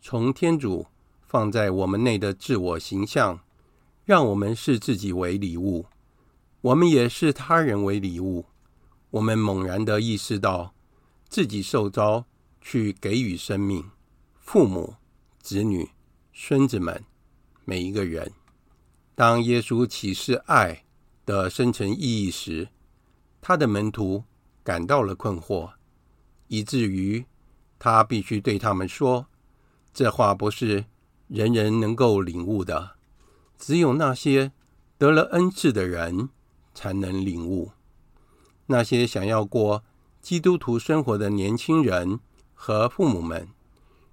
[0.00, 0.86] 从天主
[1.26, 3.40] 放在我们内的自我形象，
[4.04, 5.86] 让我们视自己为礼物，
[6.60, 8.44] 我们也视他人为礼物。
[9.10, 10.72] 我们猛然地意识到，
[11.28, 12.26] 自己受召
[12.60, 13.90] 去给予生命，
[14.38, 14.94] 父母、
[15.42, 15.90] 子女、
[16.40, 17.04] 孙子们，
[17.64, 18.30] 每一个人。
[19.16, 20.84] 当耶稣启示爱
[21.26, 22.68] 的深层意义时，
[23.40, 24.22] 他的门徒
[24.62, 25.72] 感到了困惑，
[26.46, 27.26] 以至于
[27.76, 29.26] 他必须对他们说
[29.92, 30.84] ：“这话不是
[31.26, 32.92] 人人能够领悟的，
[33.58, 34.52] 只有那些
[34.96, 36.28] 得了恩赐的人
[36.72, 37.72] 才能领悟。”
[38.66, 39.82] 那些想要过
[40.22, 42.20] 基督徒生活的年轻人
[42.54, 43.48] 和父母们，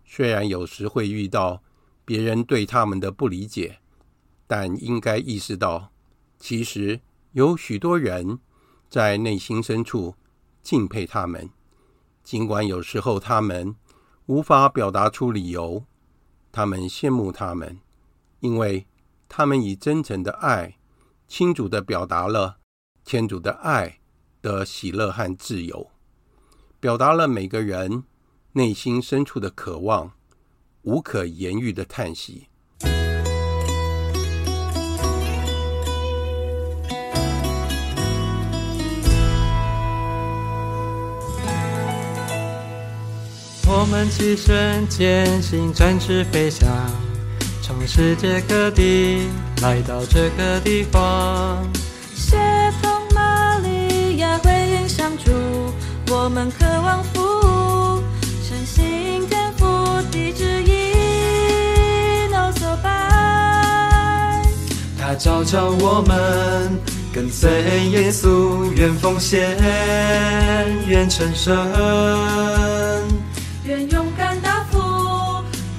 [0.04, 1.62] 虽然有时会遇到
[2.06, 3.80] 别人对他们的不理解，
[4.48, 5.92] 但应该意识到，
[6.40, 7.02] 其实
[7.34, 8.40] 有许多人
[8.90, 10.16] 在内心深处
[10.62, 11.50] 敬佩他们，
[12.24, 13.76] 尽管有时候他们
[14.28, 15.84] 无法表达出理由。
[16.52, 17.80] 他们羡慕他们，
[18.40, 18.88] 因为
[19.28, 20.78] 他们以真诚的爱，
[21.28, 22.60] 清楚地表达了
[23.04, 24.00] 天主的爱。
[24.42, 25.90] 的喜乐和自由，
[26.80, 28.04] 表达了每个人
[28.52, 30.12] 内心深处的渴望，
[30.86, 32.48] 无可言喻的叹息。
[43.68, 46.70] 我们起身前行，展翅飞翔，
[47.64, 49.28] 从世界各地
[49.64, 51.68] 来到这个地方。
[52.14, 52.38] 谢
[52.80, 55.32] 风、玛利亚回应相助
[56.12, 57.04] 我们渴望
[65.26, 66.80] 他召我们
[67.12, 67.50] 跟随
[67.90, 69.58] 耶稣，愿奉献，
[70.88, 71.58] 愿成圣，
[73.64, 74.78] 愿勇敢答复，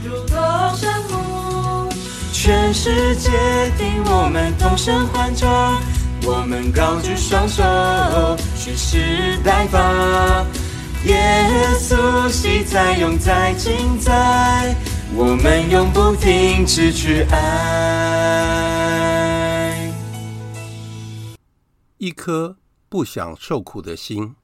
[0.04, 0.36] 如同
[0.76, 1.88] 圣母。
[2.32, 3.30] 全世界
[3.78, 5.80] 听我们同声欢唱。
[6.24, 7.62] 我们高举双手，
[8.56, 10.44] 蓄势待发。
[11.04, 14.74] 耶稣昔在，永在，今在。
[15.14, 18.05] 我们永不停止去爱。
[21.98, 22.58] 一颗
[22.90, 24.36] 不想受苦的心。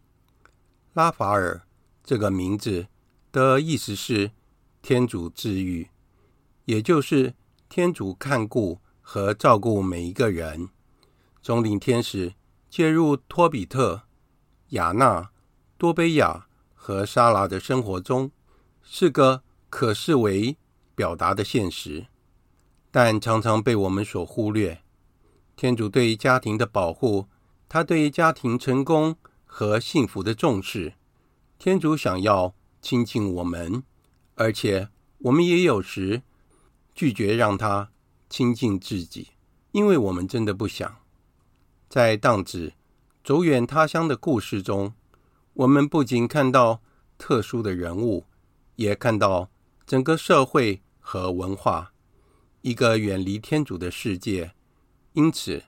[0.95, 1.67] 拉法尔
[2.03, 2.87] 这个名字
[3.31, 4.31] 的意思是
[4.81, 5.91] 天主治愈，
[6.65, 7.35] 也就是
[7.69, 10.71] 天主看顾和照顾每一个人。
[11.43, 12.35] 总领天使
[12.71, 14.03] 介入托比特、
[14.71, 15.31] 雅纳、
[15.77, 18.31] 多贝亚和莎拉的生活中，
[18.83, 20.57] 是个可视为
[20.95, 22.07] 表达的现实，
[22.91, 24.83] 但常常被我们所忽略。
[25.55, 27.27] 天主对家庭的保护，
[27.73, 30.93] 他对家庭成功和幸福的重视，
[31.59, 33.83] 天主想要亲近我们，
[34.35, 36.21] 而且我们也有时
[36.95, 37.91] 拒绝让他
[38.29, 39.29] 亲近自己，
[39.71, 40.99] 因为我们真的不想。
[41.89, 42.75] 在荡子
[43.25, 44.93] 走远他乡的故事中，
[45.55, 46.83] 我们不仅看到
[47.17, 48.27] 特殊的人物，
[48.77, 49.49] 也看到
[49.87, 51.95] 整个社会和文化，
[52.61, 54.53] 一个远离天主的世界，
[55.15, 55.63] 因此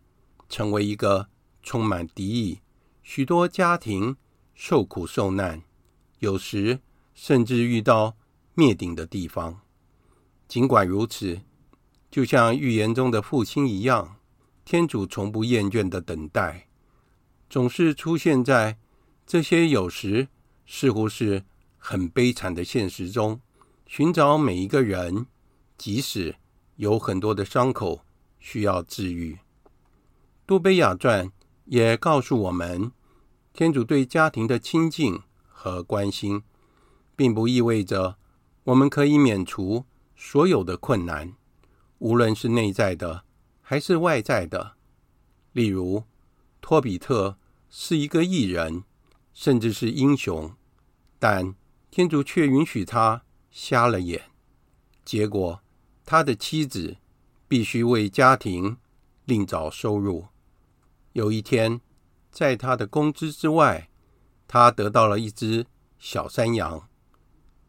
[0.51, 1.31] 成为一个
[1.65, 2.61] 充满敌意、
[3.03, 4.17] 许多家庭
[4.55, 5.63] 受苦受难，
[6.21, 6.79] 有时
[7.15, 8.17] 甚至遇到
[8.55, 9.63] 灭顶的地方。
[10.47, 11.41] 尽管如此，
[12.11, 14.17] 就像预言中的父亲一样，
[14.65, 16.69] 天主从不厌倦的等待，
[17.49, 18.79] 总是出现在
[19.27, 20.29] 这些有时
[20.67, 21.45] 似乎是
[21.79, 23.41] 很悲惨的现实中，
[23.87, 25.27] 寻找每一个人，
[25.79, 26.37] 即使
[26.77, 28.03] 有很多的伤口
[28.39, 29.39] 需要治愈。
[30.47, 31.33] 多贝亚传
[31.65, 32.93] 也告诉我们，
[33.53, 36.43] 天主对家庭的亲近和关心，
[37.17, 38.19] 并不意味着
[38.65, 41.35] 我们可以免除所有的困难，
[41.99, 43.25] 无论是内在的
[43.63, 44.77] 还是外在的。
[45.53, 46.05] 例如，
[46.61, 47.39] 托比特
[47.71, 48.85] 是一个艺人，
[49.33, 50.53] 甚至是英雄，
[51.19, 51.55] 但
[51.91, 54.31] 天主却允许他瞎了眼，
[55.05, 55.63] 结果
[56.05, 56.99] 他的妻子
[57.49, 58.77] 必须为家庭
[59.25, 60.27] 另找收入。
[61.15, 61.81] 有一天，
[62.33, 63.89] 在他的工资之外，
[64.49, 65.65] 他得到了一只
[65.97, 66.89] 小山羊。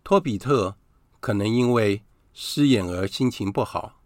[0.03, 0.77] 托比特
[1.19, 2.03] 可能因为
[2.33, 4.01] 失眼而心情不好，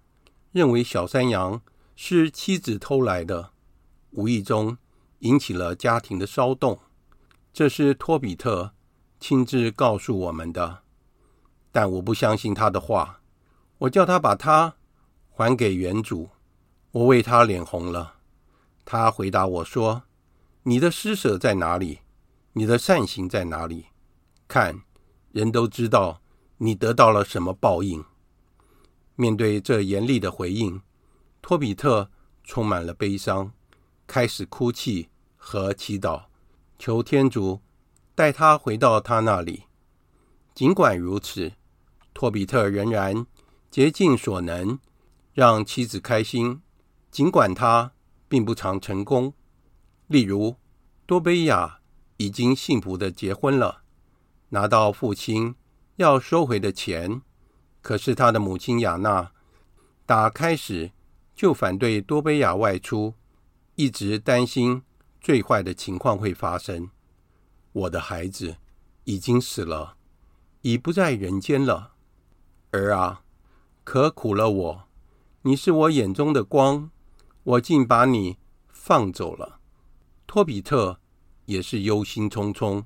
[0.51, 1.61] 认为小山羊
[1.95, 3.53] 是妻子偷来的，
[4.11, 4.77] 无意中
[5.19, 6.77] 引起了家庭的骚动。
[7.53, 8.73] 这是托比特
[9.21, 10.83] 亲自告诉我们的，
[11.71, 13.21] 但我不相信他的话。
[13.77, 14.75] 我叫他把它
[15.29, 16.29] 还给原主，
[16.91, 18.18] 我为他脸红了。
[18.91, 20.01] 他回答我说
[20.65, 21.99] ：“你的施舍在哪里？
[22.53, 23.85] 你的善行在哪里？
[24.47, 24.81] 看，
[25.31, 26.23] 人都知道
[26.57, 28.03] 你得到了什么报应。”
[29.13, 30.81] 面对这严厉的回应，
[31.39, 32.09] 托比特
[32.43, 33.51] 充满了悲伤，
[34.07, 36.23] 开始哭泣和祈祷，
[36.79, 37.61] 求天主
[38.15, 39.65] 带他回到他那里。
[40.55, 41.51] 尽管如此，
[42.11, 43.27] 托比特仍然
[43.69, 44.79] 竭尽所能
[45.35, 46.63] 让妻子开心，
[47.11, 47.91] 尽管他。
[48.29, 49.33] 并不常成功。
[50.07, 50.55] 例如，
[51.05, 51.79] 多贝亚
[52.15, 53.81] 已经幸福的结婚了，
[54.49, 55.55] 拿到父亲
[55.97, 57.21] 要收回的钱，
[57.81, 59.31] 可是他的母亲亚娜
[60.05, 60.91] 打开始
[61.35, 63.15] 就反对多贝亚外出，
[63.75, 64.83] 一直担心
[65.19, 66.89] 最坏的情况会发生。
[67.71, 68.57] 我的孩子
[69.03, 69.95] 已经死了，
[70.61, 71.93] 已不在人间了。
[72.71, 73.23] 儿啊，
[73.83, 74.87] 可苦了我！
[75.43, 76.91] 你是我眼中的光。
[77.49, 79.59] 我竟把你放走了。
[80.27, 80.99] 托比特
[81.45, 82.83] 也是忧心忡忡，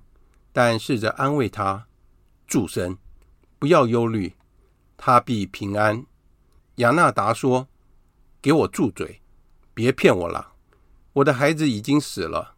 [0.53, 1.87] 但试着安慰他
[2.47, 2.97] ：“住身，
[3.59, 4.35] 不要忧虑，
[4.95, 6.05] 他必平安。”
[6.75, 7.67] 亚纳达说
[8.41, 9.21] ：“给我住嘴，
[9.73, 10.53] 别骗我了，
[11.11, 12.55] 我的孩子已经死了。”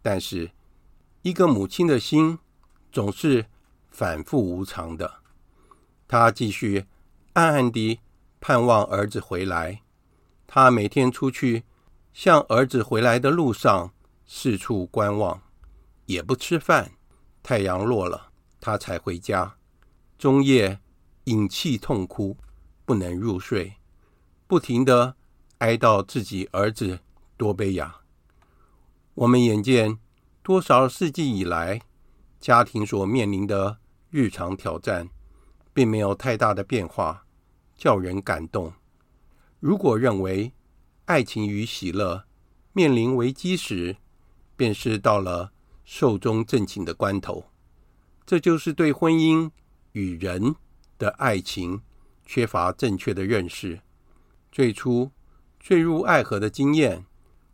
[0.00, 0.52] 但是，
[1.22, 2.38] 一个母亲的心
[2.92, 3.46] 总是
[3.90, 5.22] 反复无常的。
[6.06, 6.86] 她继续
[7.32, 7.98] 暗暗地
[8.40, 9.82] 盼望儿子回来。
[10.46, 11.64] 他每天出去，
[12.12, 13.92] 向儿子回来的路上
[14.24, 15.42] 四处观望，
[16.06, 16.92] 也不吃饭。
[17.42, 18.30] 太阳落了，
[18.60, 19.56] 他才回家。
[20.18, 20.80] 中夜
[21.24, 22.36] 忍气痛哭，
[22.84, 23.74] 不能入睡，
[24.46, 25.14] 不停地
[25.58, 27.00] 哀悼自己儿子
[27.36, 27.96] 多贝亚。
[29.14, 29.98] 我们眼见
[30.42, 31.82] 多少世纪以来，
[32.40, 33.78] 家庭所面临的
[34.10, 35.08] 日常挑战，
[35.72, 37.26] 并没有太大的变化，
[37.76, 38.72] 叫人感动。
[39.60, 40.52] 如果认为
[41.06, 42.24] 爱情与喜乐
[42.72, 43.96] 面临危机时，
[44.56, 45.52] 便是到了
[45.84, 47.46] 寿终正寝的关头，
[48.26, 49.50] 这就是对婚姻
[49.92, 50.54] 与人
[50.98, 51.80] 的爱情
[52.24, 53.80] 缺乏正确的认识。
[54.50, 55.10] 最初
[55.60, 57.06] 坠入爱河的经验，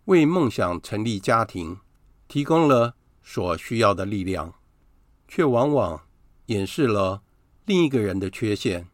[0.07, 1.79] 为梦想成立家庭
[2.27, 4.55] 提供了所需要的力量，
[5.29, 6.03] 却往往
[6.47, 7.23] 掩饰了
[7.67, 8.89] 另一个人的缺陷。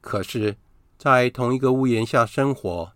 [0.00, 0.56] 可是，
[1.02, 2.92] 在同一个屋檐下生活，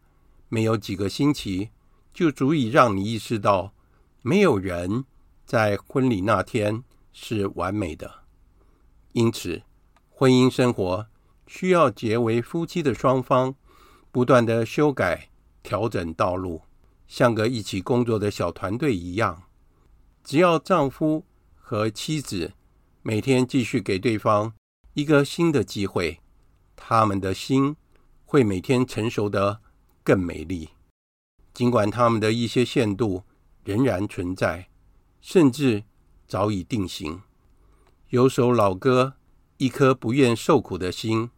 [0.49, 1.71] 没有几个星期，
[2.15, 3.75] 就足以让你意识到，
[4.23, 5.05] 没有人
[5.45, 8.23] 在婚礼那天是完美的。
[9.11, 9.63] 因此，
[10.09, 11.09] 婚姻生活
[11.49, 13.57] 需要结为夫妻的双方
[14.13, 15.29] 不断地修改、
[15.65, 16.63] 调整道路，
[17.09, 19.43] 像个一起工作的小团队一样。
[20.23, 21.25] 只要丈夫
[21.57, 22.53] 和妻子
[23.03, 24.53] 每天继续给对方
[24.95, 26.21] 一个新的机会，
[26.77, 27.75] 他们的心。
[28.27, 29.61] 会每天成熟得
[30.03, 30.71] 更美丽，
[31.55, 33.23] 尽管他们的一些限度
[33.65, 34.69] 仍然存在，
[35.21, 35.85] 甚至
[36.27, 37.23] 早已定型。
[38.09, 39.15] 有首老歌
[39.59, 41.31] ：“一颗不愿受苦的心，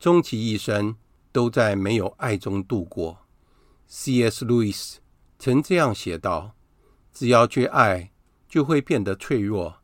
[0.00, 0.96] 终其一生
[1.30, 3.18] 都在没有爱中度过。
[3.86, 4.44] ”C.S.
[4.44, 5.00] 路易斯
[5.38, 6.56] 曾这样写道
[7.14, 8.10] ：“只要去爱，
[8.48, 9.76] 就会变得脆弱。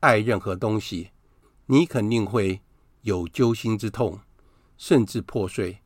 [0.00, 1.10] 爱任何东西，
[1.66, 2.60] 你肯定会
[3.00, 4.20] 有揪心之痛。”
[4.78, 5.78] 甚至破碎。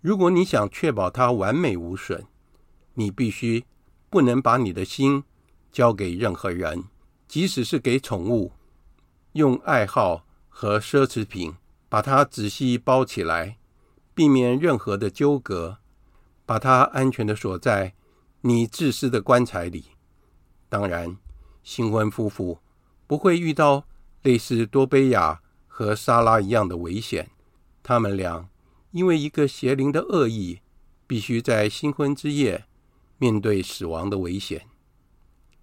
[0.00, 2.24] 如果你想确保它完美无损，
[2.94, 3.64] 你必须
[4.08, 5.24] 不能把你的心
[5.70, 6.84] 交给任何人，
[7.28, 8.52] 即使是给宠物，
[9.32, 11.54] 用爱好和奢侈品
[11.88, 13.58] 把它仔细包起来，
[14.14, 15.78] 避免任何的纠葛，
[16.46, 17.94] 把它安全地锁在
[18.40, 19.90] 你自私的棺材里。
[20.70, 21.18] 当然，
[21.62, 22.58] 新婚夫妇
[23.06, 23.84] 不会遇到
[24.22, 27.30] 类似多贝亚和莎拉一样的危险。
[27.82, 28.48] 他们俩
[28.90, 30.60] 因为一个邪灵的恶意，
[31.06, 32.64] 必须在新婚之夜
[33.18, 34.66] 面对死亡的危险。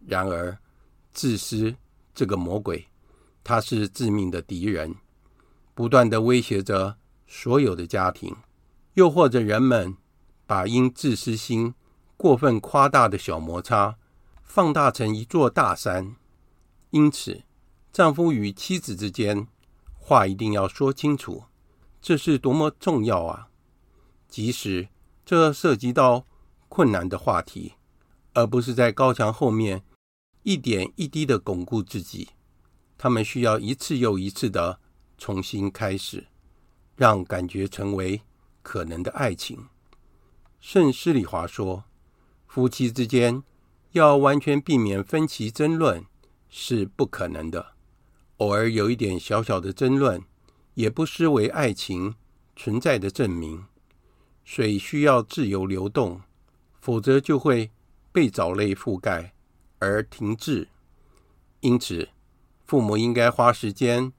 [0.06, 0.58] 然而，
[1.12, 1.76] 自私
[2.14, 2.88] 这个魔鬼，
[3.44, 4.96] 他是致命的敌人，
[5.74, 6.98] 不断地威胁着
[7.28, 8.36] 所有的家庭，
[8.94, 9.96] 又或者人们
[10.46, 11.74] 把因自私心
[12.16, 13.98] 过分夸大的小摩擦。
[14.44, 16.16] 放大成一座大山，
[16.90, 17.44] 因此，
[17.92, 19.46] 丈夫与妻子之间
[20.00, 21.44] 话一定要说清楚，
[22.02, 23.50] 这是多么重要啊！
[24.28, 24.90] 即使
[25.26, 26.26] 这涉及到
[26.70, 27.74] 困难的话题，
[28.34, 29.84] 而不是在高墙后面
[30.44, 32.30] 一点一滴的巩固自己，
[32.98, 34.80] 他们需要一次又一次的
[35.18, 36.28] 重新开始，
[36.96, 38.22] 让感觉成为
[38.62, 39.68] 可能的爱情。
[40.60, 41.86] 圣施里华说
[42.48, 43.44] ：“夫妻之间。”
[43.94, 46.06] 要完全避免分歧争论
[46.50, 47.74] 是不可能的。
[48.36, 50.22] 偶尔有一点小小的争论，
[50.78, 52.14] 也不失为爱情
[52.56, 53.66] 存在的证明。
[54.44, 56.22] 水需要自由流动，
[56.80, 57.72] 否则就会
[58.12, 59.34] 被藻类覆盖
[59.80, 60.68] 而停滞。
[61.62, 62.10] 因此，
[62.68, 64.14] 父母应该花时间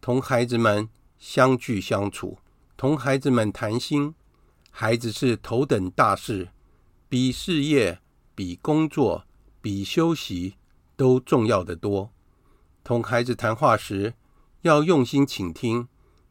[0.00, 2.38] 同孩子们相聚相处，
[2.76, 4.14] 同孩子们谈心。
[4.70, 6.48] 孩子是头等大事，
[7.08, 8.00] 比事业。
[8.32, 9.26] 比工作、
[9.60, 10.54] 比休息
[10.96, 12.10] 都重要得多。
[12.82, 14.14] 同孩子谈话时，
[14.62, 15.86] 要用心倾听，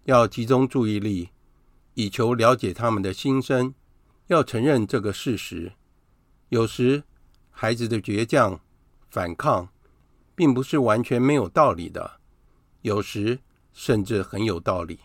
[0.09, 1.29] 要集中注意力，
[1.93, 3.75] 以求了解他们的心声。
[4.25, 5.73] 要承认这个事实：
[6.49, 7.03] 有时
[7.51, 8.59] 孩子的倔强、
[9.11, 9.69] 反抗，
[10.33, 12.19] 并不是完全没有道理的；
[12.81, 13.39] 有时
[13.71, 14.99] 甚至很有道理。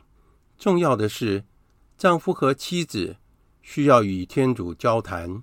[0.57, 1.45] 重要的是，
[1.99, 3.19] 丈夫和妻子
[3.61, 5.43] 需要与天主交谈，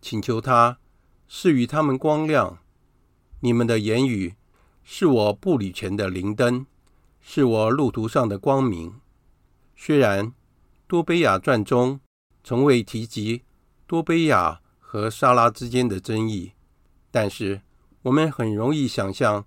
[0.00, 0.78] 请求他。
[1.28, 2.58] 赐予他们光亮。
[3.40, 4.34] 你们的言语
[4.84, 6.66] 是我步履前的灵灯，
[7.20, 8.94] 是我路途上的光明。
[9.76, 10.32] 虽然
[10.86, 12.00] 多贝亚传中
[12.42, 13.42] 从未提及
[13.86, 16.52] 多贝亚和莎拉之间的争议，
[17.10, 17.62] 但是
[18.02, 19.44] 我们很容易想象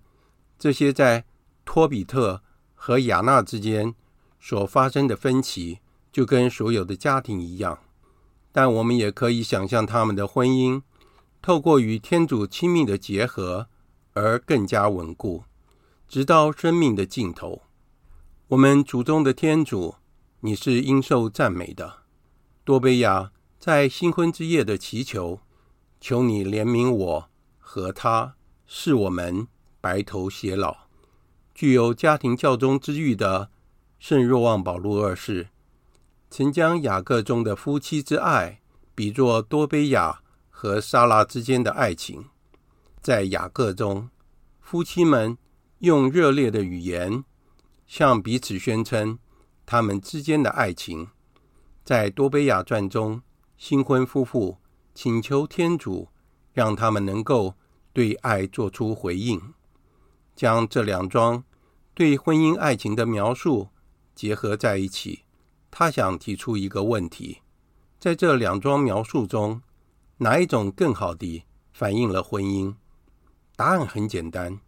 [0.58, 1.26] 这些在
[1.66, 2.42] 托比特
[2.76, 3.94] 和亚纳之间
[4.40, 5.80] 所发生的分歧，
[6.12, 7.80] 就跟所有的家庭一样。
[8.52, 10.82] 但我们也可以想象他们的婚姻。
[11.42, 13.68] 透过与天主亲密的结合
[14.14, 15.44] 而更加稳固，
[16.14, 17.64] 直到生命的尽头。
[18.50, 19.96] 我们祖宗的天主，
[20.42, 22.04] 你是应受赞美的。
[22.64, 25.40] 多贝亚在新婚之夜的祈求，
[26.00, 28.36] 求你怜悯我和他，
[28.68, 29.48] 使我们
[29.82, 30.82] 白头偕老。
[31.56, 33.50] 具有家庭教宗之誉的
[33.98, 35.48] 圣若望保禄二世，
[36.30, 38.62] 曾将雅各中的夫妻之爱
[38.94, 40.20] 比作多贝亚。
[40.52, 42.26] 和莎拉之间的爱情，
[43.02, 44.10] 在雅各中，
[44.62, 45.38] 夫妻们
[45.84, 47.26] 用热烈的语言
[47.86, 49.20] 向彼此宣称
[49.66, 51.10] 他们之间的爱情。
[51.84, 53.22] 在多贝亚传中，
[53.58, 54.60] 新婚夫妇
[54.94, 56.08] 请求天主
[56.54, 57.56] 让他们能够
[57.92, 59.54] 对爱做出回应。
[60.34, 61.44] 将这两桩
[61.94, 63.68] 对婚姻爱情的描述
[64.16, 65.24] 结合在一起，
[65.70, 67.40] 他想提出一个问题：
[68.00, 69.62] 在这两桩描述中，
[70.20, 72.74] 哪一种更好地反映了婚姻？
[73.58, 74.62] 答案很简单，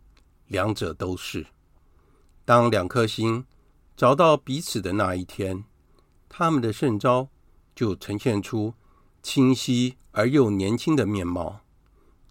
[0.47, 1.47] 两者都是。
[2.43, 3.45] 当两颗心
[3.97, 5.63] 找到彼此的那一天，
[6.29, 7.29] 他们的圣召
[7.75, 8.73] 就呈现出
[9.21, 11.61] 清晰而又年轻的面貌，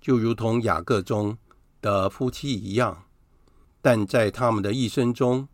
[0.01, 1.37] 就如同雅各中
[1.81, 3.05] 的夫妻一样。
[3.83, 5.49] 但在他们的一生中，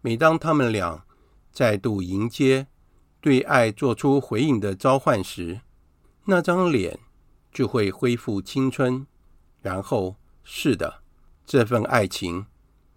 [0.00, 1.04] 每当他们俩
[1.50, 2.68] 再度迎接
[3.20, 5.60] 对爱做出回应的召唤时，
[6.26, 6.98] 那张脸
[7.52, 9.06] 就会恢复青春，
[9.60, 11.02] 然后是的，
[11.46, 12.44] 这份爱情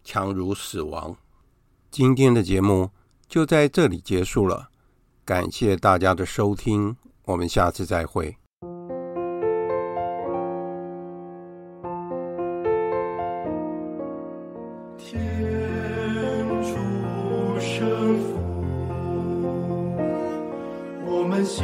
[0.04, 1.16] 强如死亡。
[1.92, 2.90] 今天的节目
[3.28, 4.70] 就在这里结束了，
[5.24, 8.36] 感谢大家的收听，我们下次再会。
[14.98, 15.18] 天
[16.64, 16.70] 主
[17.60, 18.20] 生
[21.06, 21.64] 我们心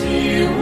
[0.00, 0.57] 我